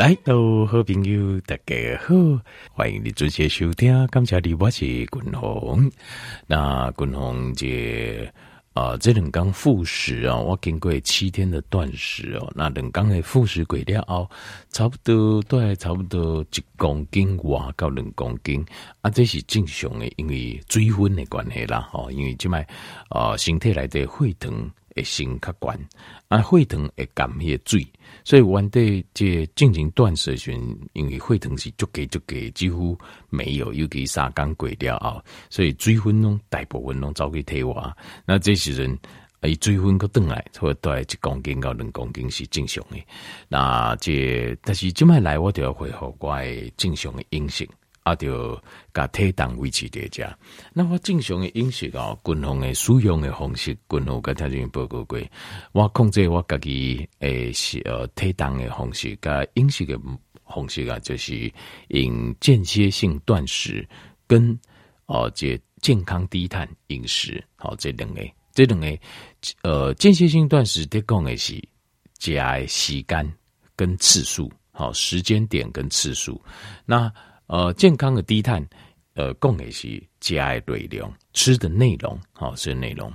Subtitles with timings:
[0.00, 2.14] 来到好朋友，大家好，
[2.72, 4.06] 欢迎你准时收听。
[4.06, 5.90] 感谢你，我是君宏。
[6.46, 8.26] 那君宏这
[8.72, 12.50] 啊，这两天复食啊，我经过七天的断食哦。
[12.56, 14.30] 那两天的复食过了后，
[14.70, 18.64] 差不多都还差不多一公斤哇，到两公斤
[19.02, 21.90] 啊，这是正常的，因为水分的关系啦。
[21.92, 22.66] 哦，因为这卖
[23.10, 24.70] 啊，身体内的血糖
[25.00, 25.88] 会升较悬，
[26.28, 27.86] 啊，血糖会减迄个水。
[28.22, 30.52] 所以，我对这进行断食时，
[30.92, 32.98] 因为血糖是足给足给，几乎
[33.30, 37.74] 没有，尤其三天过了后，所以水分拢大部分拢走去体外。
[38.26, 38.98] 那这时阵，
[39.42, 42.96] 伊，水分搁倒来，或大概一公斤到两公斤是正常的。
[43.48, 47.66] 那这但是今麦来，我就要恢复我的正常的饮食。
[48.10, 48.60] 啊，就
[48.92, 50.28] 甲体重维持在遮。
[50.72, 55.18] 那我正常的饮食哦，均衡的使用的方式，均衡甲听众报告过。
[55.72, 59.98] 我控制我家己诶是呃体重的方式，甲饮食的
[60.44, 61.52] 方式啊，就是
[61.88, 63.88] 用间歇性断食
[64.26, 64.58] 跟
[65.06, 67.42] 哦这健康低碳饮食。
[67.56, 68.98] 好，这两个，这两个
[69.62, 71.54] 呃间歇性断食得讲的是
[72.18, 73.32] 食的时间
[73.76, 76.40] 跟次数，好时间点跟次数。
[76.84, 77.12] 那
[77.50, 78.64] 呃，健康的低碳，
[79.14, 83.12] 呃，供给是加的内容，吃的内容，好、哦，是内容。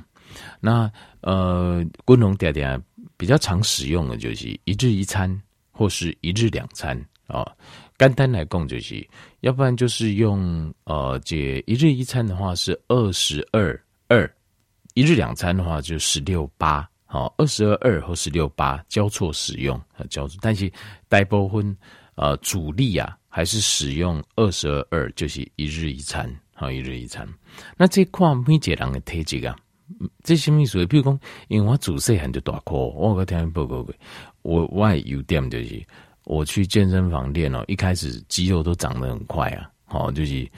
[0.59, 2.81] 那呃，均衡点点
[3.15, 7.51] 比较常使用的就是一日一餐或是一日两餐啊、哦。
[7.97, 9.07] 简单来供就是，
[9.39, 14.29] 要不然就是用呃，这一日一餐的话是二十二二，
[14.95, 20.69] 一日两餐的话就十六八，好，二十二二或十六八交错使用，交错，但是
[21.07, 21.73] 大部分
[22.15, 23.17] 呃主力啊。
[23.27, 27.27] 还是使用二十二二，就是一日一餐，好，一日一餐。
[27.75, 29.53] 那这块每一个人的体质啊，
[30.23, 30.85] 这什么意思？
[30.85, 33.93] 比如讲，因为我自细汉就大颗，我个听报告过，
[34.43, 35.85] 我我也有点就是，
[36.23, 40.49] 我去健身房练哦，一开始肌肉都长得很快啊，好，就是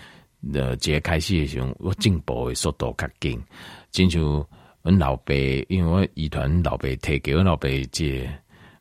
[0.53, 3.41] 呃，节开始的时候，我进步的速度较紧。
[3.89, 4.47] 进去我
[4.83, 5.33] 老爸，
[5.67, 8.31] 因为我遗传老爸体给我老爸借，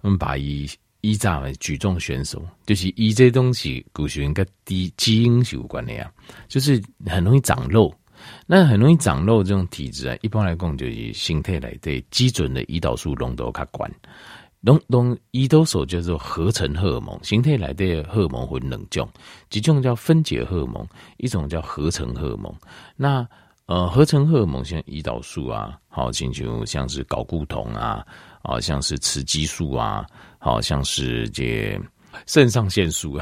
[0.02, 0.68] 我们把一。
[1.06, 6.10] 依仗的举重选手，就是以这东西骨血跟低基因是有关的呀，
[6.48, 7.94] 就是很容易长肉。
[8.46, 13.86] 那很容易长肉这种体质啊，一般来讲就是身体内的基准的胰岛素浓度较高。
[14.60, 19.08] 浓浓胰岛素叫做合成荷尔蒙，身体内的荷尔蒙分两种，
[19.52, 20.84] 一种叫分解荷尔蒙，
[21.18, 22.52] 一种叫合成荷尔蒙。
[22.96, 23.24] 那
[23.66, 28.06] 呃，合成荷尔蒙像胰岛素啊，好，像就像是睾固酮啊，
[28.42, 30.06] 啊，像是雌激素啊，
[30.38, 31.76] 好像是这
[32.26, 33.18] 肾上腺素，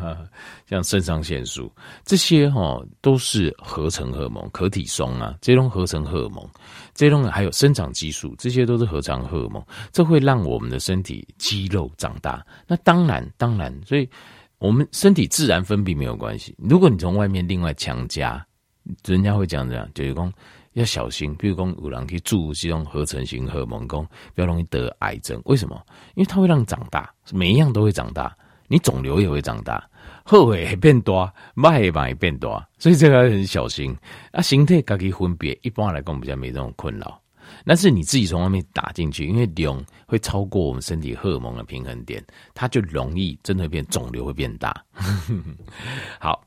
[0.66, 1.70] 像肾上腺素
[2.02, 6.48] 这些哈，都是合成荷尔蒙，可体松啊，这种合成荷尔蒙，
[6.94, 9.62] 这种还有生长激素，这些都是合成荷尔蒙，
[9.92, 12.42] 这会让我们的身体肌肉长大。
[12.66, 14.08] 那当然，当然，所以
[14.56, 16.56] 我们身体自然分泌没有关系。
[16.58, 18.42] 如果你从外面另外强加。
[19.04, 20.32] 人家会讲这样，就是讲
[20.74, 21.34] 要小心。
[21.36, 25.40] 比如讲，有人去注这种合成型荷尔蒙，讲比较容易得癌症。
[25.44, 25.80] 为什么？
[26.14, 28.36] 因为它会让你长大，每一样都会长大，
[28.68, 29.88] 你肿瘤也会长大，
[30.24, 33.96] 后尾也变大，脉嘛也变大，所以这个要很小心。
[34.32, 37.20] 啊，形态可以分别，一般来讲比较没这种困扰。
[37.64, 44.74] 但是你自己从外面打进去，因为量会超过我们身体荷尔蒙的平衡点，它就容易真的变肿瘤会变大。
[46.18, 46.42] 好。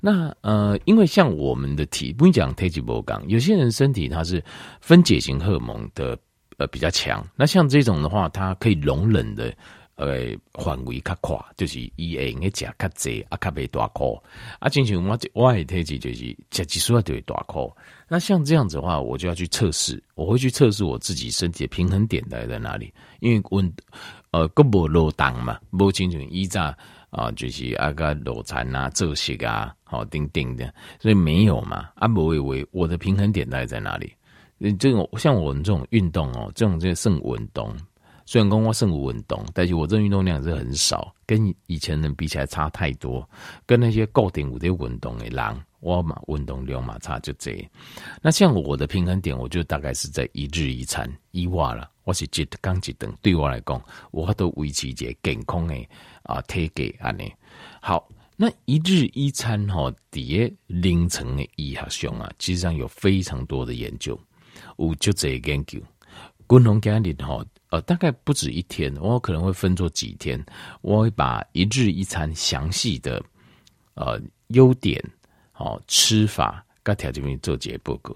[0.00, 4.40] 那呃，因为像我们的体，不讲体质不刚，有些人身体它是
[4.80, 6.16] 分解型荷尔蒙的
[6.56, 7.26] 呃比较强。
[7.34, 9.52] 那像这种的话，它可以容忍的
[9.96, 14.14] 呃范围较宽，就是伊会用个食较济啊，较袂大颗
[14.60, 14.68] 啊。
[14.68, 17.68] 进行我我的体质就是吃激素就会大颗。
[18.08, 23.68] 那像这样子的话，我就要去测试，我会去测试我自己身体的平衡点在在哪里，因为温
[24.30, 26.72] 呃个无落档嘛，无亲像依照。
[27.10, 31.88] 啊，就是啊个裸残啊、作息啊，好钉钉的，所以没有嘛。
[31.96, 34.12] 啊，不会为我的平衡点大概在哪里？
[34.78, 37.74] 这种像我们这种运动哦，这种这个肾运动，
[38.26, 43.28] 虽然讲我肾无运动，但是我这运动量是很少，跟以前人比起来差太多。
[43.64, 47.56] 跟那些固定有的运动的人，我嘛运动量嘛差就这。
[48.20, 51.88] 那像我的平衡点，我就大概是在一日一餐一瓦了。
[52.02, 53.80] 我是一刚一顿，对我来讲，
[54.10, 55.74] 我都维持一个健康的。
[56.24, 57.32] 啊，体格安尼
[57.80, 58.06] 好，
[58.40, 64.16] 那一日一餐哈，底下凌晨的医学上啊，其实上有非常多的研究，
[64.76, 65.80] 有就这研究，
[66.48, 70.40] 均衡概念哈，呃，大概不止一天，我可能会分作几天，
[70.82, 73.20] 我会把一日一餐详细的
[73.94, 74.20] 呃
[74.50, 75.02] 优点，
[75.50, 78.14] 好吃法，该条件面做解报告。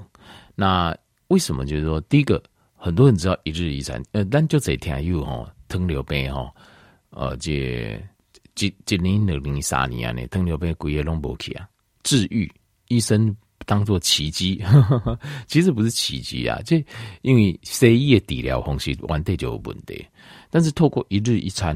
[0.55, 0.97] 那
[1.27, 2.41] 为什么就是说，第一个，
[2.77, 6.55] 很多人知道一日一餐，呃，但就这天有哈，糖尿病哈。
[7.11, 8.01] 呃，这
[8.59, 11.69] 一一年、两年、三年啊，呢糖尿病规个拢无去啊，
[12.03, 12.51] 治愈
[12.89, 13.35] 医生
[13.65, 14.63] 当做奇迹，
[15.47, 16.85] 其实不是奇迹啊，这
[17.23, 20.05] 因为西医的治疗方式完全就有问题，
[20.51, 21.75] 但是透过一日一餐，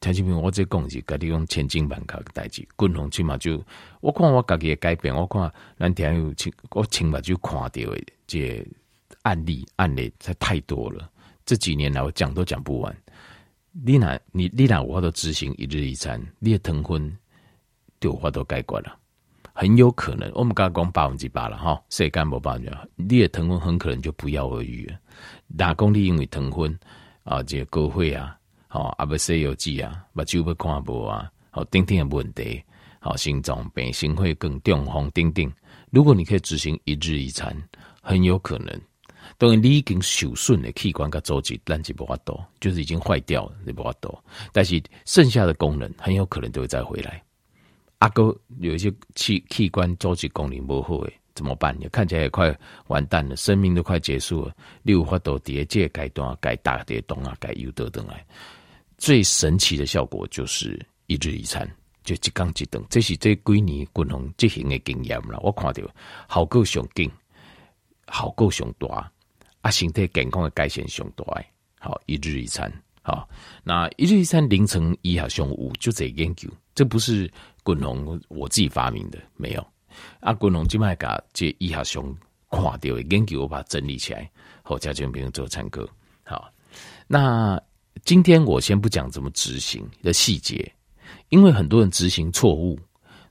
[0.00, 3.62] 陈金平，我这讲是家己用千金万卡的代志，滚红起码就
[4.00, 8.66] 我看我家己的改变，我看咱听有亲我亲目就看到的这
[9.22, 11.10] 案例案例才太多了，
[11.44, 12.96] 这几年来我讲都讲不完。
[13.84, 17.14] 你那，你你那，我都执行一日一餐，你的糖分
[18.00, 18.98] 就我都改观了，
[19.52, 22.70] 很有可能我们刚刚讲百分之八了哈，谁干不百分之？
[22.96, 24.98] 你的糖分很可能就不药而愈了。
[25.46, 26.78] 哪公里因为糖分
[27.24, 32.62] 啊，这个高血啊，好啊不西药剂啊，目睭不看无啊，好等等的问题，
[32.98, 35.52] 好心脏病、心会更中风等等。
[35.90, 37.54] 如果你可以执行一日一餐，
[38.00, 38.80] 很有可能。
[39.38, 44.16] 等于你已经受损的器官跟组织，咱就无法度，就是已经坏掉了，你无法度。
[44.52, 47.22] 但是剩下的功能很有可能都会再回来。
[47.98, 48.24] 阿哥
[48.60, 51.74] 有一些器器官组织功能不好诶，怎么办？
[51.80, 52.54] 你看起来也快
[52.88, 54.54] 完蛋了，生命都快结束了。
[54.82, 58.24] 你有法度叠界改动改大叠动啊，改优德等来。
[58.98, 61.66] 最神奇的效果就是一日一餐，
[62.04, 65.38] 就一缸一顿，这是这几年滚红执行的经验了。
[65.42, 65.82] 我看到
[66.28, 67.10] 效果上劲，
[68.12, 69.10] 效果上大。
[69.66, 71.24] 啊，身体健康的改善上大，
[71.80, 72.72] 好一日一餐，
[73.02, 73.28] 好
[73.64, 77.28] 那一日一餐凌晨一下上午就这研究，这不是
[77.64, 79.66] 滚龙我自己发明的，没有
[80.20, 82.00] 啊，滚龙今麦个这一下上
[82.48, 84.30] 看到的研究，我把它整理起来，
[84.62, 85.84] 好家眷朋友做参考。
[86.22, 86.48] 好，
[87.08, 87.60] 那
[88.04, 90.72] 今天我先不讲怎么执行的细节，
[91.30, 92.78] 因为很多人执行错误，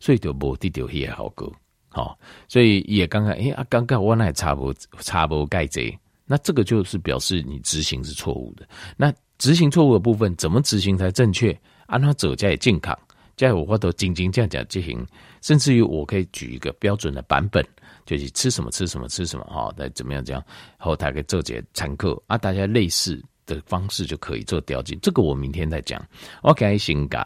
[0.02, 1.50] 所以就无得到也好过，
[1.88, 5.98] 好，所以也刚刚哎啊，刚刚我那差不差不盖这。
[6.26, 8.68] 那这个就是表示你执行是错误的。
[8.98, 11.58] 那执行错误的部分，怎么执行才正确？
[11.88, 12.98] 按照走家也健康，
[13.36, 15.06] 在我话都斤斤这样讲进行，
[15.42, 17.64] 甚至于我可以举一个标准的版本，
[18.06, 20.44] 就是吃什么吃什么吃什么哈，再怎么样这样，
[20.78, 24.98] 后台给做些参考啊，大家类似的方式就可以做调整。
[25.00, 26.04] 这个我明天再讲。
[26.42, 27.20] 我改性格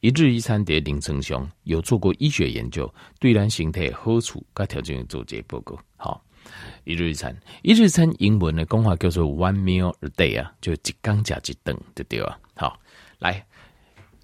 [0.00, 6.22] 一日一餐叠凌晨胸，有做过医学研究，对咱形态好处，该条件做这报告好。
[6.86, 12.38] 一日一餐，一日一餐英文的公话叫做 one meal a day 啊，就一缸加一顿就对了。
[12.54, 12.78] 好，
[13.18, 13.44] 来，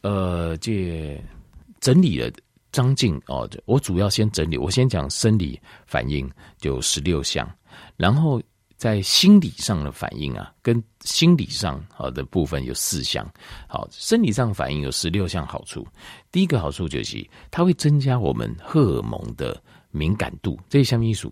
[0.02, 1.20] 呃，这
[1.80, 2.30] 整理了
[2.70, 7.52] 张静哦，我主要先整理，我先讲生理反应就十六项，
[7.96, 8.40] 然后
[8.76, 13.28] 在心理上的反应啊，跟心理上好的部分有四项。
[13.66, 15.84] 好，生理上反应有十六项好处，
[16.30, 19.60] 第一个好处就是它会增加我们荷尔蒙的。
[19.94, 21.30] 敏感度，这是什么意思？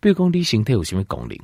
[0.00, 1.36] 比如讲，你身体有什么功能？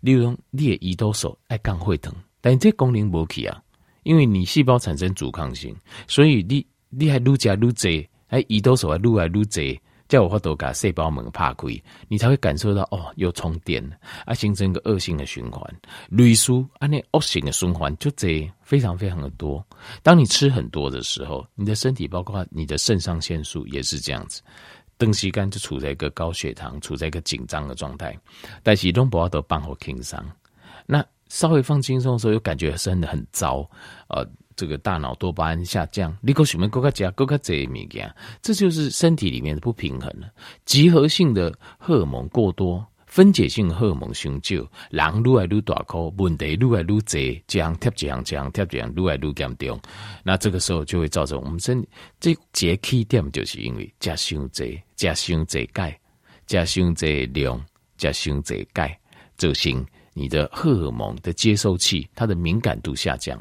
[0.00, 3.62] 例如讲，你的胰岛素爱降血糖，但这功能无去啊，
[4.02, 5.74] 因为你细胞产生阻抗性，
[6.06, 11.68] 所以你你还愈加愈济，哎，胰岛素还愈来愈济，叫我发度把细胞门拍开，
[12.08, 13.82] 你才会感受到哦，有充电，
[14.26, 15.62] 啊，形成一个恶性的循环，
[16.08, 19.64] 类似啊，那恶性的循环就这非常非常的多。
[20.02, 24.42] 当你吃很多的时候，你的身体包括你的肾上腺素也是这样子。
[24.98, 28.16] 东西肝就处在一个高血糖，处在一个紧张的状态，
[28.62, 30.18] 但是都不要得放好轻松。
[30.86, 33.68] 那稍微放轻松的时候，又感觉真的很糟，
[34.08, 36.68] 呃，这个大脑多巴胺下降，你够什么？
[36.68, 40.30] 够个加，够个这物件，这就是身体里面的不平衡了。
[40.64, 42.86] 集合性的荷尔蒙过多。
[43.12, 44.54] 分解性荷尔蒙伤少，
[44.88, 49.78] 人愈来愈大颗，问题愈来愈多，这样贴这样这样贴这样，愈来愈严重。
[50.24, 51.86] 那这个时候就会造成我们身
[52.18, 55.94] 这节气点，就是因为加伤济，加伤济钙，
[56.46, 57.62] 加伤济量，
[57.98, 58.98] 加伤济钙，
[59.36, 63.38] 造成你的荷尔蒙的接收器它的敏感度下降。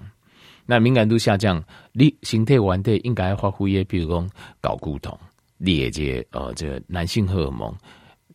[0.66, 1.64] 那敏感度下降，
[1.94, 4.30] 你身体完的应该发挥，比如讲
[4.62, 5.18] 睾固酮，
[5.60, 7.74] 裂解呃这个男性荷尔蒙。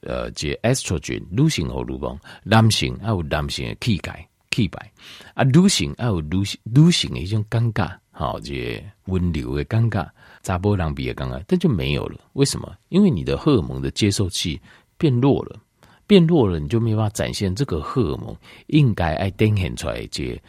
[0.06, 4.92] 呃，这 estrogen 女性荷尔蒙，男性还有男性的气概、气白
[5.34, 10.08] 啊，女性还有女女性的一种尴尬，好，这温柔的尴尬，
[10.42, 12.20] 查甫人比的尴尬，但就没有了。
[12.34, 12.72] 为什么？
[12.88, 14.60] 因为你的荷尔蒙的接受器
[14.96, 15.58] 变弱了，
[16.06, 18.34] 变弱了，你就没办法展现这个荷尔蒙
[18.68, 20.40] 应该爱展现出来这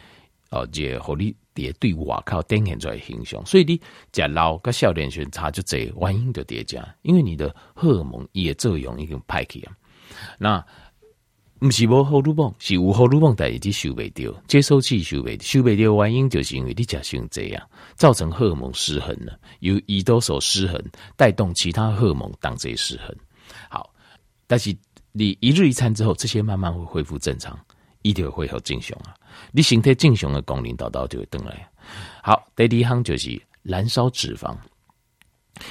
[0.50, 1.34] 哦，这和你。
[1.58, 3.80] 也对外靠展现出来形象，所以你
[4.12, 9.72] 食老跟少年时差就这原因就叠加，因为你的荷尔蒙也作用已经派去啊。
[10.38, 10.64] 那
[11.58, 20.80] 不是无荷尔蒙，是有荷尔蒙，但已经收不掉，接收器收不收不掉原因就是因为你食伤这样，造成荷尔蒙失衡了，由胰岛素失衡
[21.16, 23.12] 带动其他荷尔蒙当这失衡。
[23.68, 23.92] 好，
[24.46, 24.72] 但是
[25.10, 27.58] 你一日一餐之后，这些慢慢会恢复正常。
[28.02, 29.14] 一定会很正常啊！
[29.52, 31.68] 你身体正常的功能，到到就会回来。
[32.22, 34.56] 好，第二项就是燃烧脂肪，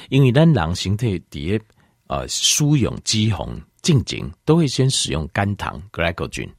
[0.10, 1.63] 因为咱人形态底下
[2.07, 6.50] 呃输用肌红进前都会先使用肝糖 glycogen，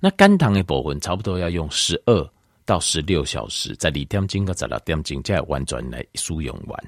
[0.00, 2.30] 那肝糖的部分差不多要用十二
[2.64, 6.84] 到十六小时，在二点钟到十六点钟再完全来输用完。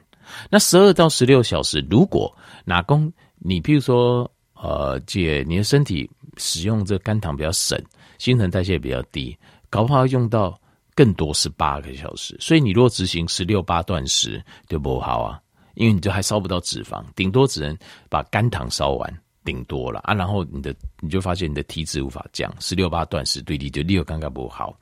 [0.51, 2.33] 那十二到十六小时，如果
[2.65, 7.81] 哪公你譬如说呃，姐你的身体使用这个肝糖比较省，
[8.19, 9.37] 新陈代谢比较低，
[9.71, 10.61] 搞不好要用到。
[10.95, 15.41] 更多是八个小时，所以你如果执行十六八断食就不好啊，
[15.77, 17.79] 因为你就还烧不到脂肪，顶多只能
[18.11, 24.77] 把肝糖烧完，顶多了啊，然后你的你就发现你的体脂无法降，十六八断食对你就立刻尴尬不好。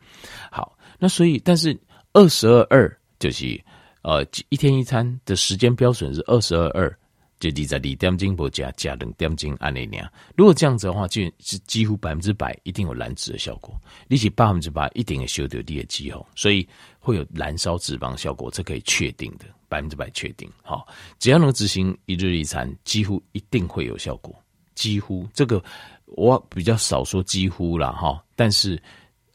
[0.50, 1.78] 好，那所以但是
[2.14, 3.62] 二十二二就是
[4.00, 6.98] 呃一天一餐的时间标准是二十二二。
[7.38, 13.78] 就你在二点钟不加加两点钟按那样，如果这样子的话，就是几乎百分之百一定有燃脂的效果。
[14.08, 16.66] 你是百分之百一定会修掉你的肌肉，所以
[16.98, 20.50] 会有燃烧脂肪效果，这可以确定的，百分之百确定。
[20.62, 20.86] 好，
[21.18, 24.34] 只要能执行一日一餐，几乎一定会有效果。
[24.74, 25.62] 几乎这个
[26.06, 28.82] 我比较少说几乎啦哈，但是。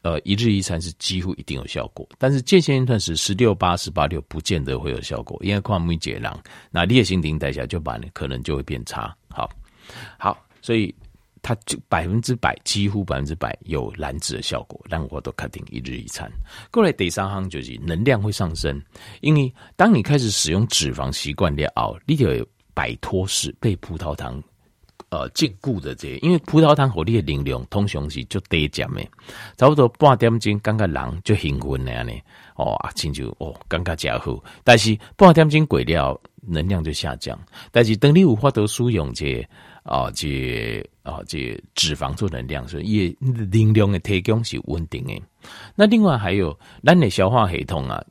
[0.02, 6.36] 呃，一日一餐是几乎一定有效果，但是间歇性断食十六八十八六不见得会有效果，因为矿物解囊，
[6.70, 9.16] 那你的新陈代谢就把你可能就会变差。
[9.28, 9.48] 好，
[10.18, 10.92] 好，所以
[11.40, 16.30] 它就百分之百，几乎百分之百有燃脂的效果，让我都肯定一日一餐。
[16.70, 18.82] 过来第三行就是能量会上升，
[19.20, 22.26] 因为当你开始使用脂肪习惯了熬，你就
[22.74, 24.42] 摆脱是被葡萄糖。
[25.12, 29.02] 呃，禁锢的这，因为葡萄糖和你的能量通常是就低减的，
[29.58, 32.12] 差不多半点钟，感觉人就兴奋了呢。
[32.56, 34.42] 哦，啊，亲就哦，感觉真好。
[34.64, 37.38] 但是半点钟过了，能量就下降。
[37.70, 39.46] 但是等你有法得使用这
[39.82, 45.20] 啊，这啊，这脂肪做能量，所以能量的提供是稳定的。
[45.74, 48.02] 那另外还有，咱的消化系统啊，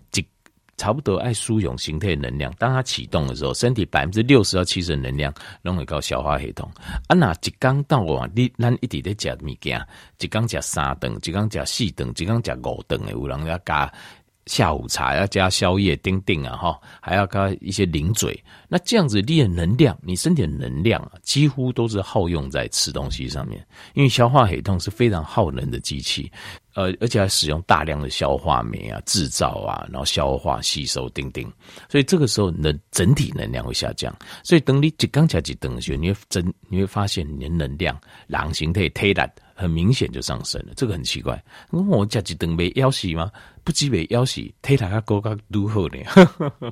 [0.82, 6.68] 差不多爱输用形态能量，当它启动的时候，身体百分之六十到七十的能量拢会到消化系统。
[7.08, 9.80] 啊，那一天到我，你咱一直在吃物件，
[10.20, 13.94] 一天吃三顿，一天吃四顿，一天吃五顿的，有人要加
[14.48, 18.38] 下午茶，要加宵夜，丁丁啊哈，还要加一些零嘴。
[18.68, 26.32] 那这样子，你的能量，你身体的能量啊，几乎都是耗用在吃东西上面，因为消化系统是非常耗能的机器。
[26.74, 31.52] 呃，而且还使用大量的消化酶啊，制造啊，然后消化吸收，叮叮，
[31.90, 34.16] 所以这个时候能整体能量会下降。
[34.42, 39.14] 所以等你刚才一等的时候，你会真你会发现你的能量狼形态推
[39.62, 40.74] 很明显就上升了。
[40.76, 43.32] 这个很奇怪，我加几等没腰洗吗？
[43.64, 46.00] 不只没腰洗，推它个高高如何呢？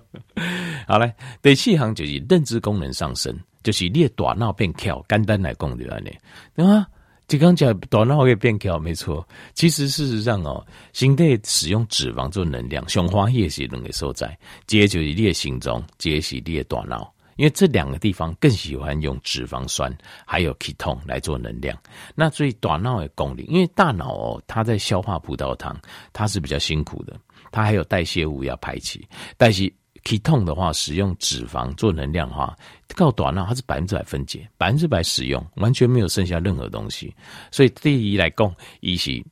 [0.88, 6.12] 好嘞，第四行就是认知功能上升，就是你的大脑变巧，简单来讲就安尼，
[6.56, 6.88] 对吗？
[7.28, 9.24] 就刚讲大脑会变巧，没错。
[9.54, 19.92] 其实事实上哦，身体使用脂肪做能量，雄花叶是两个所在，接就是你的心脏，接是你的大脑，因为这两个地方更喜欢用脂肪酸
[20.26, 21.76] 还有 ketone 来做能量。
[22.14, 25.80] 那所以短脑的功能，因为大脑哦，它在消化葡萄糖，
[26.12, 27.16] 它是比较辛苦的，
[27.50, 29.74] 它还有代谢物要排气，但是。
[30.06, 32.58] Ketone 的话，使用脂肪做能量的话，
[32.96, 37.14] 靠短脑它是百分之百分解，百分之百使用，完全没有剩下任何东西。
[37.52, 39.24] 所以对于来供，以及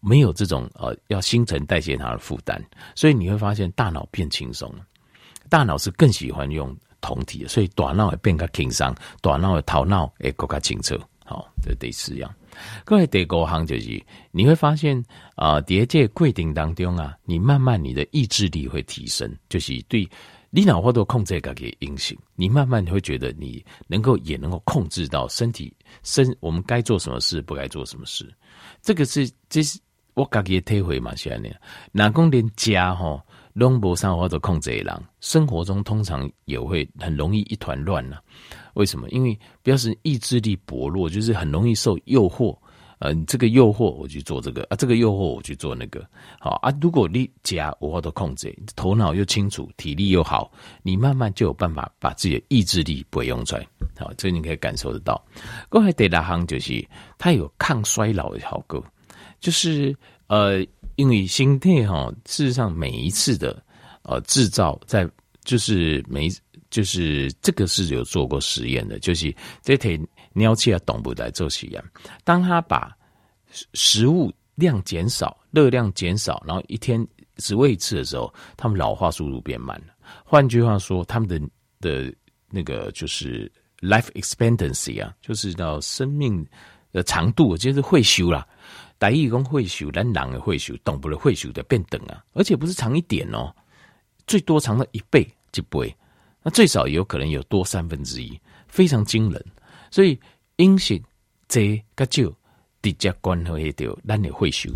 [0.00, 2.60] 没有这种呃要新陈代谢它的负担，
[2.96, 4.84] 所以你会发现大脑变轻松了。
[5.48, 10.98] 大脑是更喜欢用同体，所以大脑会变个轻松，大脑的头脑也更加清澈。
[11.24, 12.34] 好，这第四样。
[12.84, 15.00] 各位第五行就是你会发现
[15.36, 20.08] 啊，在这规定当中啊，你慢慢你的意志力会提升，就是对
[20.50, 25.72] 你脑或者控制感给影响，你慢慢你会觉得你能够也能够控制到身体
[26.02, 28.32] 身我们该做什么事，不该做什么事。
[28.80, 29.78] 这个是这是
[30.14, 31.60] 我感觉体会嘛，现在
[31.92, 33.22] 那讲连家哈
[33.56, 38.22] 拢无啥或者控制的人，生活中通常也会很容易一团乱了。
[38.74, 39.08] 为什么？
[39.08, 42.54] 因为表示意志力薄弱，就是很容易受诱惑。
[42.98, 46.06] 呃，这个诱惑我去做这个啊，这个诱惑我去做那个。
[46.38, 53.66] 好啊，如果你加我的控制，头脑又清楚，体力又好，你慢慢就有办法把自己的意志力不会用出来。
[53.98, 55.22] 好，这你可以感受得到。
[55.70, 56.86] 过来第六行就是
[57.16, 58.84] 它有抗衰老的效果，
[59.40, 59.96] 就是
[60.28, 60.64] 呃，
[60.96, 63.62] 因为心态哈，事实上每一次的
[64.02, 65.08] 呃制造在
[65.44, 66.28] 就是每。
[66.68, 69.98] 就是这个是有做过实验的，就是这台
[70.32, 71.82] 鸟气啊，动物来做实验。
[72.24, 72.94] 当他把
[73.72, 79.94] 食物量减少、热量减少，然后一天只喂一次的时候，他们老化速度变慢了。
[80.24, 81.40] 换句话说，他们的
[81.80, 82.12] 的
[82.50, 83.50] 那个就是
[83.80, 86.44] life expectancy 啊，就是到生命
[86.92, 88.46] 的长度，就是会修啦。
[88.98, 93.54] 大义工会修，咱人的会修，动物的会修的变等啊，而且不是长一点哦。
[94.26, 95.96] 最多长到一倍就不会，
[96.42, 99.44] 那最少有可能有多三分之一，非常惊人。
[99.90, 100.18] 所以
[100.56, 101.00] 饮食
[101.46, 102.34] 这个就
[102.82, 104.70] 直接关系到咱的会修，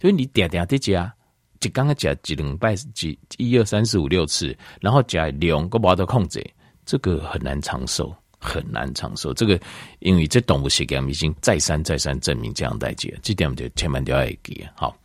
[0.00, 1.14] 所以你点点的加，
[1.60, 6.44] 一刚刚加一两百几一二三四五六次，然后加两个把它控制，
[6.84, 8.14] 这个很难长寿。
[8.38, 9.58] 很难长寿，这个
[10.00, 14.96] 因为这动物实验已经再三再三证明这样代志，这点就千万都要记好。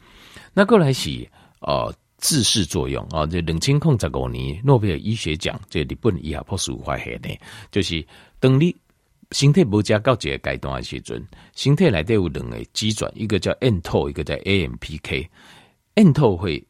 [0.53, 1.27] 那过来是
[1.59, 7.29] 哦自噬作用啊，这两千控十五年诺贝尔医学奖，这日本医学博士发现的，
[7.71, 8.05] 就是
[8.39, 8.75] 当你
[9.31, 16.63] 身体无加到这个阶段的时阵，身体内底有两个机转，一个叫 Nto，一个叫 AMPK，Nto 会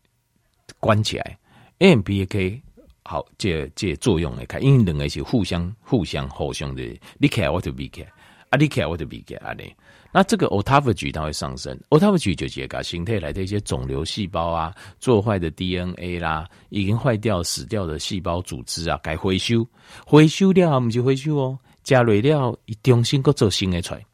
[0.80, 1.38] 关起来
[1.80, 2.62] ，AMPK。
[3.04, 6.84] 好，这这作用来看，因为两个是互相、互相、互相的，
[7.18, 8.04] 你起来我就避开，
[8.50, 9.74] 啊，你起来我就避开，啊，你
[10.14, 19.66] 那这个 autophagy 它会上升，autophagy 就解个形态来的一些肿瘤细胞啊，做坏的 DNA 啦，已经坏掉、死掉的细胞组织啊，该回收，
[20.06, 24.06] 回收掉，我们就回收哦，加锐料，一重新搁做新的出来，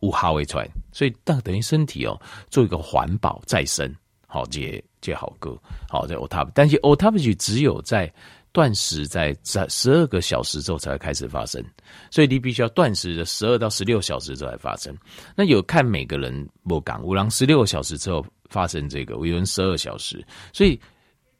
[0.00, 2.20] 有效的出来，所以等等于身体哦，
[2.50, 3.94] 做一个环保再生，
[4.26, 5.54] 好，这这好歌，
[5.88, 8.10] 好这 autophagy，但是 autophagy 只有在
[8.52, 11.62] 断食在在十二个小时之后才会开始发生，
[12.10, 14.96] 所以你必须要断食的十二到十六小时之后才发生。
[15.36, 20.80] 那有看每个人不讲，五郎十六个小时之后发生这个，有人十二小时，所以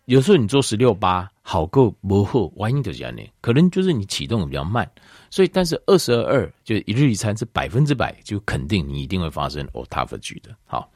[0.05, 4.87] 有时候你做十六八好够不好，原因就是这样，可能就是你启动的比较慢。
[5.31, 10.55] 所以，但是二十二二就一日一餐是百分之百就肯定你一定会发生 autophagy 的。
[10.65, 10.89] 好，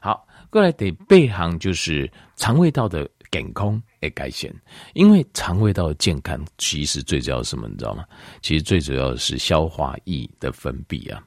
[0.00, 0.26] 好，
[0.56, 3.08] 过来得背行就是肠胃道的。
[3.32, 4.50] 健康诶，改善，
[4.94, 7.68] 因为肠胃道的健康其实最主要是什么？
[7.68, 8.02] 你知道吗？
[8.40, 11.22] 其实最主要的是消化液的分泌啊。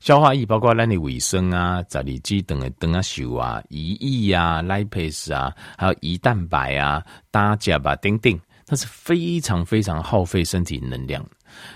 [0.00, 11.22] 消化液包括咱的维生啊、杂粒基等的等啊、油啊、胰液啊、lipase 啊，还有胰蛋白啊、大家吧、等等，它是非常非常耗费身体能量。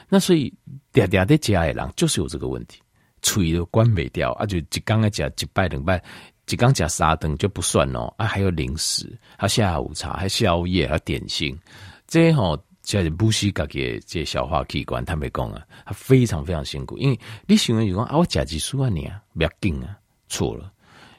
[0.08, 0.50] 那所以
[0.94, 2.80] 嗲嗲的家的人就是有这个问题，
[3.20, 6.02] 嘴都关不掉啊，就一刚刚讲一拜两拜。
[6.46, 11.58] 几刚加沙灯就不算哦，啊，还有零食，还下午茶，还有宵夜，还有点心，
[12.06, 20.72] 这些吼就是不需自己这消化器官，他没讲啊，他非常非常辛苦，因为你喜欢有讲啊，我甲基素啊你啊，不要紧啊，错了，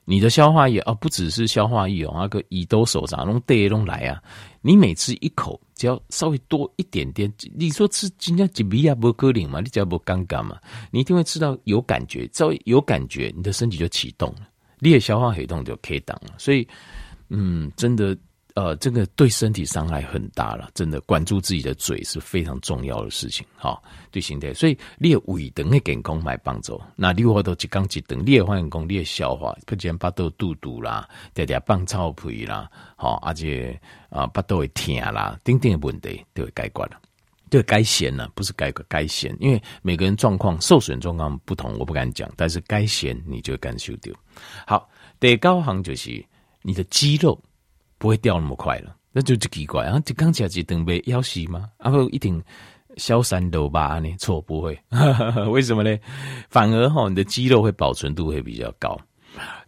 [0.06, 4.24] 你的消化液啊，不只是消化液哦，那个胰岛手啥弄带弄来啊，
[4.62, 10.58] 你每吃一口，只要稍微多一点点，你说吃今天几米啊不可能嘛，你只要不尴尬嘛，
[10.90, 14.48] 你一定会吃到有感觉，稍微有感觉，你的身体就启动了。
[14.80, 16.68] 你的消化系统就可以挡了，所以，
[17.30, 18.16] 嗯，真的，
[18.54, 24.54] 呃，这个对身体伤害很大了，真的，管住自己的嘴是非常重要的事情，哈，对身体。
[24.54, 37.02] 所以，你的胃等的健康买帮助，那你话都一缸一等，你的发现讲，你的消化，不然巴肚肚肚啦，点点放臭屁啦，好，而且啊，巴肚会疼啦，等等的问题都会解决了。
[37.50, 42.30] 对，该咸呢，不是该该咸，因为每个人状况受损状况不同，我不敢讲。
[42.36, 44.14] 但是该咸你就感受掉。
[44.66, 46.24] 好，第高行就是
[46.62, 47.40] 你的肌肉
[47.98, 50.00] 不会掉那么快了，那就奇怪啊！
[50.06, 51.70] 就刚才是等被要死吗？
[51.80, 52.44] 然后一定
[52.98, 54.00] 消散都吧？
[54.00, 54.14] 呢？
[54.20, 54.78] 错，不会。
[55.50, 55.98] 为什么呢？
[56.50, 59.00] 反而哈，你的肌肉会保存度会比较高。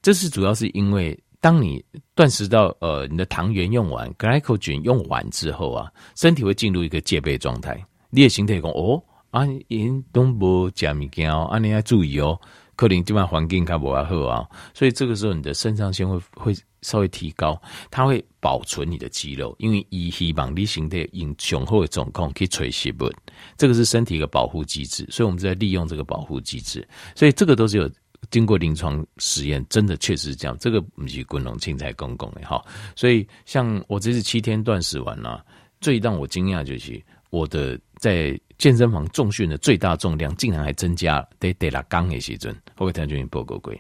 [0.02, 1.18] 这是主要是因为。
[1.42, 7.82] 当你断食到呃，你的糖原用完，glycogen 用完之后啊，身体会进入一个戒备状态。
[8.10, 12.38] 你的身体讲哦，啊，因都无食物件哦，啊，你要注意哦，
[12.76, 17.58] 可能今晚环境较无好啊，所以这个时候你的肾上腺会会稍微提高，
[17.90, 23.10] 它会保存你的肌肉，因为以希望你身体用雄厚的状况去吹食物，
[23.56, 27.90] 这个是身体一个保护机制，所以我们在利用这个保护机制，所以这个都是有。
[28.32, 30.56] 经过临床实验，真的确实是这样。
[30.60, 32.64] 这个不是滚龙青菜公公的哈，
[32.96, 35.44] 所以像我这次七天断食完了，
[35.82, 37.02] 最让我惊讶就是
[37.32, 43.74] 我的在健身房重训的最大重量竟然还增加，得得了刚的时阵，我给听众报告过。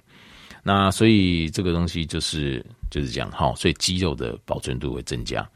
[0.63, 5.47] 那所以这个东西就是就是这样哈，所以肌肉的保存度会增加。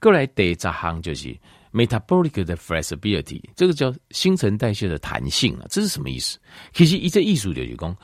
[0.00, 1.36] 过来第十项就是
[1.72, 6.38] metabolic 的 flexibility，这个叫新陈代谢的弹性啊，这是什么意思？
[6.72, 7.96] 其实一个艺术就是讲。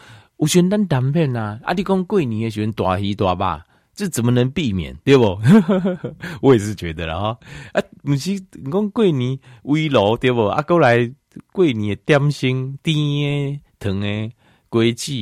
[0.42, 4.92] 我选单单片呐，阿弟公贵你也选大鱼大吧，这怎么能避免？
[5.04, 5.38] 对不？
[6.42, 7.38] 我也是觉得了哈。
[7.72, 10.46] 啊，不是讲贵你围炉对不？
[10.46, 11.08] 阿哥来
[11.52, 14.32] 贵你点心甜的糖的
[14.68, 15.12] 果子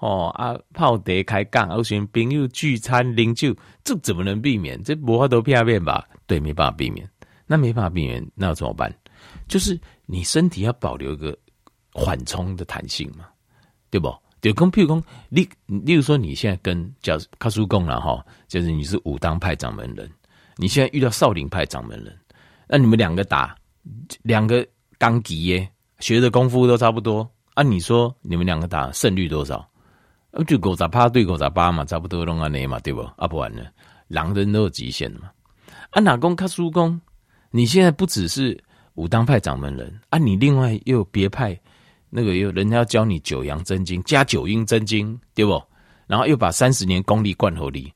[0.00, 4.82] 哦，啊泡茶开讲，我选朋友聚餐饮酒，这怎么能避免？
[4.82, 6.04] 这无法都片面吧？
[6.26, 7.08] 对，没办法避免。
[7.46, 8.92] 那没办法避免，那要怎么办？
[9.46, 11.38] 就是你身体要保留一个
[11.92, 13.26] 缓冲的弹性嘛，
[13.88, 14.12] 对不？
[14.44, 20.10] 就讲，譬如讲，你，例如说，你现在跟叫卡叔公了哈，就是你是武当派掌门人，
[20.58, 22.14] 你现在遇到少林派掌门人，
[22.68, 23.56] 那你们两个打，
[24.20, 24.66] 两个
[24.98, 25.66] 刚级耶，
[25.98, 27.62] 学的功夫都差不多啊。
[27.62, 29.66] 你说你们两个打胜率多少？
[30.46, 33.00] 就狗杂趴对狗杂八嘛，差不多弄啊那嘛，对不？
[33.16, 33.64] 啊不完了，
[34.08, 35.30] 狼人都有极限的嘛。
[35.88, 37.00] 啊哪公卡叔公，
[37.50, 38.62] 你现在不只是
[38.96, 41.58] 武当派掌门人啊，你另外又有别派
[42.16, 45.60] 那个又人家要教你九阳真经加九阴真经，对不？
[46.06, 47.92] 然后又把三十年功力灌喉里，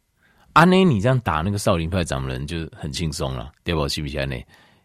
[0.55, 3.89] 啊那你这样打那个少林派掌门人就很轻松了，对不？
[3.89, 4.35] 是不是呢？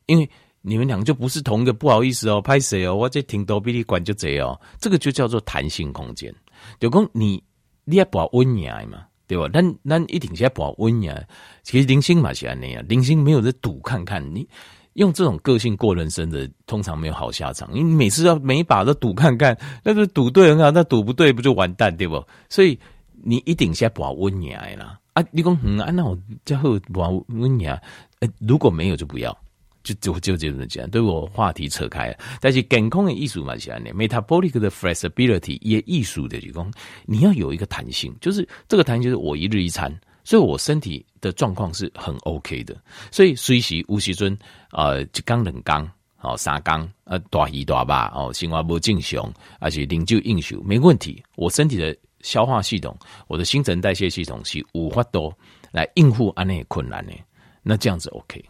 [0.06, 0.30] 因为
[0.62, 2.94] 你们两个就不是同一个，不好意思哦，拍谁哦？
[2.94, 6.32] 我这挺多比你管就贼哦，这个就叫做弹性空间。
[6.80, 7.44] 就讲你，
[7.86, 9.50] 你要保温雅嘛，对吧？
[9.52, 11.20] 但那一定是要保温雅。
[11.64, 14.48] 其实零星嘛是安尼啊，零星没有在赌看看，你
[14.94, 17.70] 用这种个性过人生的，通常没有好下场。
[17.74, 22.24] 你每次要每一把都赌看看，那个赌对很好，那赌不对不就完蛋，对不？
[22.50, 22.78] 所以
[23.24, 25.00] 你一定先保温雅啦。
[25.14, 27.82] 啊，你讲嗯，啊，那我最后保温雅，
[28.20, 29.38] 呃，如果没有就不要。
[29.84, 32.18] 就就就这么讲，对我话题扯开了。
[32.40, 36.74] 但是健康的艺术嘛，是安尼 metabolic 的 flexibility 也艺术的，就讲
[37.06, 42.76] 你要有一个弹性，就是这个弹性就是我一日一餐，所以我身体的状况是很 OK 的。
[43.12, 44.38] 所以随时无时阵
[44.70, 45.90] 啊，一缸两缸，
[46.22, 51.24] 哦三缸，呃大鱼大肉哦，生活不正常，而且饮酒应酬没问题。
[51.36, 55.34] 我身体的消化系统，我的新陈代谢系统是无法度
[55.72, 57.14] 来应付安内困难的，
[57.62, 58.44] 那这样子 OK，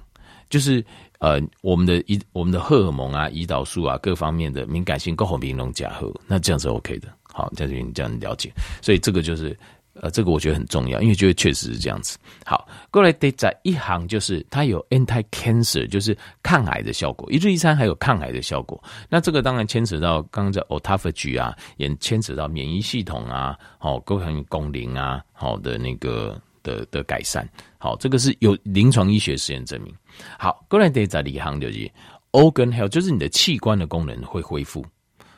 [0.49, 0.83] 就是。
[1.19, 7.07] 呃，我们的胰我们的荷尔蒙啊，胰岛素啊，各方面的敏感性够好，平衡假合，那这样是 OK 的。
[7.23, 9.57] 好，在这边这样了解，所以这个就是
[10.01, 12.17] 呃，这个我觉得很重要，因为觉得确实是这样子。
[12.45, 18.83] 好，过来得在一行就是它有 anti cancer，就是抗癌的效果，一日一餐还有抗癌的效果。
[19.07, 27.47] 那这个当然牵扯到刚刚在 autophagy 啊，也牵扯到免疫系统啊，好，构成功能啊，好的那个的的改善。
[27.77, 29.93] 好，这个是有临床医学实验证明。
[30.39, 31.91] 好，过来得在一行就是
[32.31, 34.83] organ health，就是你的器官的功能会恢复。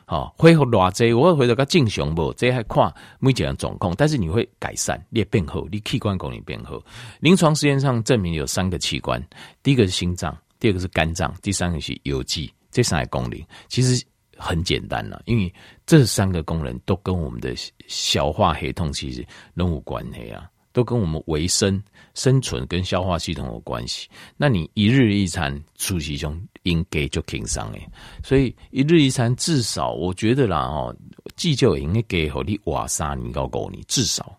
[0.08, 2.32] 好，恢复偌济，我会回到个正常不？
[2.34, 6.80] 这还看每几样状况，但是你会改善，你变好，你器官功能变好。
[7.18, 9.20] 临床实验上证明有三个器官，
[9.64, 12.48] 第一个是心脏，第二个是肝脏，第三个是有机。
[12.70, 14.00] 这三个功能其实
[14.36, 15.52] 很简单了，因为
[15.86, 17.52] 这三个功能都跟我们的
[17.88, 20.48] 消化系统其实都有关系啊。
[20.76, 24.06] 都跟我们维生、生存跟消化系统有关系。
[24.36, 27.88] 那你一日一餐，出其中应该就轻松诶。
[28.22, 30.94] 所以一日一餐至少，我觉得啦哦，
[31.34, 34.38] 既就应该给和你瓦沙你高狗你至少，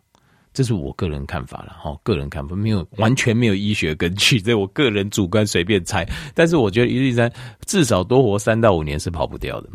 [0.54, 1.98] 这是我个人看法了哈。
[2.04, 6.08] 个人看法没有完全没有医学根据， 这我个人主观随便猜。
[6.36, 7.34] 但是我觉得一日一餐
[7.66, 9.70] 至少多活三到五年是跑不掉的。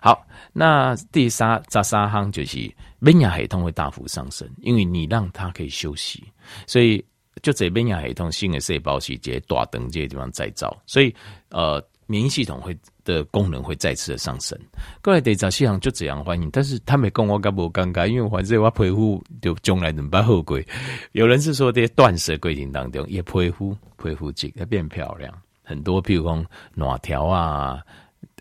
[0.00, 2.74] 好，那第三扎沙夯就是。
[2.98, 6.24] 免疫系统会大幅上升，因为你让它可以休息，
[6.66, 7.04] 所以
[7.42, 11.14] 就这免疫系统新的细胞细节大灯这些地方再造，所以
[11.50, 14.58] 呃免疫系统会的功能会再次的上升。
[15.02, 20.66] 过来得找西航就这样欢迎，但是他没跟我干不尴尬，因为反正我皮肤就将来怎办后悔。
[21.12, 25.32] 有人是说在断食过程当中也皮肤皮肤肌要变漂亮，
[25.62, 27.82] 很多譬如讲哪条啊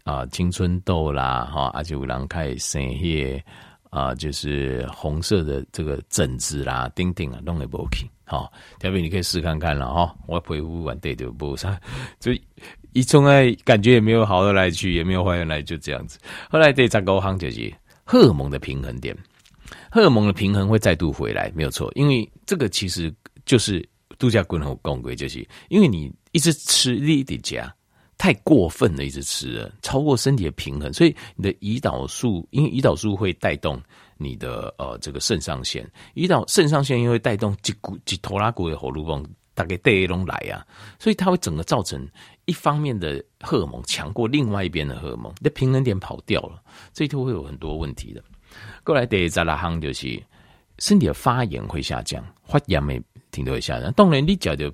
[0.03, 3.43] 啊青春痘啦哈，而且有人开始生些。
[3.95, 8.05] 啊，就是红色的这个疹子啦、钉钉啊，弄也不 OK。
[8.25, 10.13] 好，条边你可以试看看了哈。
[10.27, 11.79] 我皮肤完对就不啥，
[12.19, 12.33] 就
[12.91, 16.19] 一从来感觉也没有好的来去，也没有坏的来，就这样子。
[16.49, 19.17] 后来对长高行就是荷尔蒙的平衡点，
[19.89, 21.89] 荷尔蒙的平衡会再度回来，没有错。
[21.95, 23.13] 因为这个其实
[23.45, 23.87] 就是
[24.19, 27.73] 度假滚后共轨，就是因为你一直吃力的加。
[28.17, 33.81] 太过分了，一直吃，超过身体的平衡，所以你的胰岛素，因为胰岛素会带动
[34.17, 40.65] 你的呃这个肾上腺，胰岛肾上腺又会带动几股几头拉骨的喉咙泵，大概带一龙来啊，
[40.97, 42.07] 所以它会整个造成
[42.45, 46.61] 一方面的荷尔蒙强过另外一边的荷尔蒙，你的平衡点跑掉了，
[46.93, 48.23] 这就会有很多问题的。
[48.83, 50.23] 过来第二行就是
[50.79, 53.01] 身体的发炎会下降，发炎没。
[53.35, 54.71] 挺多一下的，当然你讲的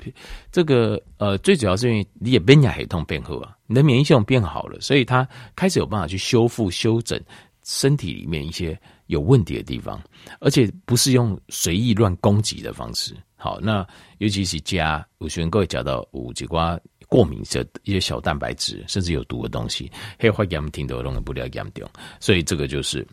[0.51, 7.19] 这个呃，最主要是因为你也免疫系统变好啊，你的免疫系统变好了，所以它开始有办法去修复、修整
[7.63, 9.99] 身体里面一些有问题的地方，
[10.39, 13.15] 而且不是用随意乱攻击的方式。
[13.35, 13.83] 好，那
[14.19, 23.05] 尤其是加有些人各位讲到五几瓜过敏的一些小蛋白质，甚至有毒的东西，黑化炎挺多弄的不了严重，所以这个就是。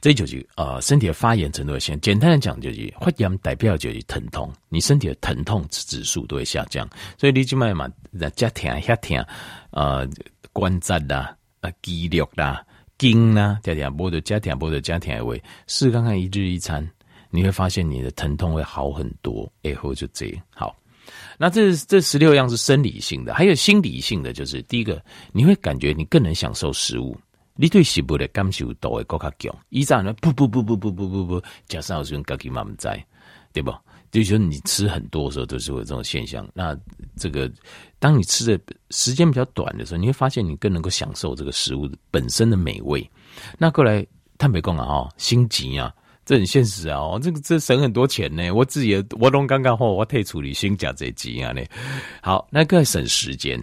[0.00, 9.24] 这就是呃身体的发炎程度会先简单的讲就是发炎代表就是疼痛，你身体的疼痛指数都会下降，所以你就慢慢在加疼下疼，
[9.70, 10.08] 呃
[10.52, 12.64] 关节啦、啊肌肉啦、
[12.98, 15.36] 筋啦，加加波的加疼波的加疼位，
[15.66, 16.88] 试试看看一日一餐，
[17.30, 19.50] 你会发现你的疼痛会好很多。
[19.62, 20.42] 以后就这样。
[20.50, 20.74] 好，
[21.38, 27.16] 那这这十六样是生理性的，还有心理性的，就是第一个，你会感觉你更能享受食物，
[27.60, 29.52] 你对食物的感受度会更加强。
[29.70, 33.04] 以上呢，不不不不不不不不，加上有时候自己慢慢在，
[33.52, 33.74] 对不？
[34.12, 36.48] 就是说你吃很多的时候都是会有这种现象。
[36.54, 36.78] 那
[37.16, 37.50] 这个，
[37.98, 43.10] 当你吃的时间比较短的时候，你会发现你更能够享受这个食物本身的美味。
[43.58, 44.06] 那过来，
[44.38, 45.92] 坦白讲啊，哈，心急啊。
[46.24, 46.98] 这很现实啊！
[46.98, 48.50] 哦，这个这省很多钱呢。
[48.50, 51.62] 我自己我拢刚刚好，我退处理先讲这几样呢。
[52.20, 53.58] 好，那个省时间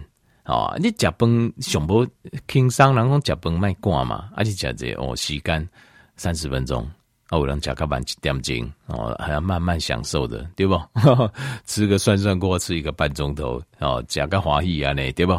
[0.46, 0.74] 哦！
[0.78, 2.06] 你食饭上不
[2.48, 5.68] 轻松，然后食饭卖赶嘛，而且讲这哦，时间
[6.16, 6.82] 三十分钟
[7.28, 10.80] 啊，有人食个半点钟哦，还要慢慢享受的，对不？
[11.66, 15.38] 吃个涮涮锅，吃一个半钟头哦，加个华裔啊，呢，对不？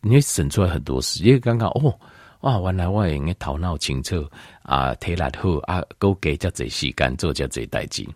[0.00, 1.98] 你会省出来很多时间，刚刚哦。
[2.40, 2.60] 哇！
[2.60, 4.22] 原来我应该头脑清楚
[4.64, 8.06] 啊，体力好啊，够给叫这时间做叫这代志，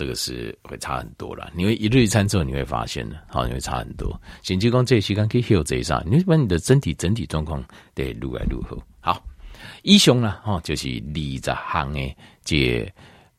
[0.00, 1.52] 这个是会差很多了。
[1.58, 4.18] 因为一日一餐之后，你会发现的，好，你会差很多。
[4.42, 7.62] 甚至讲这时间可以休这一下，你会把你的身体整体状况
[7.94, 8.82] 得如来如何。
[9.00, 9.22] 好，
[9.82, 12.90] 以上呢，哈，就是二十项诶，这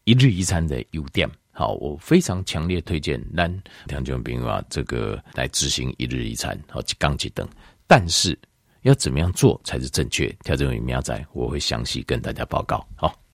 [0.03, 1.27] 一日一餐的优点。
[1.51, 3.51] 好，我非常强烈推荐咱
[3.87, 7.47] 听众朋友啊，这个来执行一日一餐，好，一缸一灯，
[7.87, 8.37] 但是。
[8.83, 10.27] 要怎么样做才是正确？
[10.43, 12.83] 调整为苗仔，我会详细跟大家报告。
[12.95, 13.20] 好。